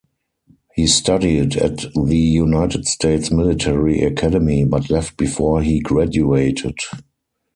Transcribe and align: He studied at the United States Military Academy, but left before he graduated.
He 0.73 0.87
studied 0.87 1.57
at 1.57 1.85
the 1.93 2.17
United 2.17 2.87
States 2.87 3.29
Military 3.29 4.01
Academy, 4.01 4.65
but 4.65 4.89
left 4.89 5.15
before 5.15 5.61
he 5.61 5.79
graduated. 5.79 6.79